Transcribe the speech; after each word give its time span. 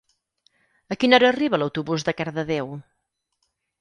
A 0.95 0.95
quina 1.03 1.17
hora 1.19 1.29
arriba 1.33 1.59
l'autobús 1.63 2.07
de 2.09 2.17
Cardedeu? 2.23 2.73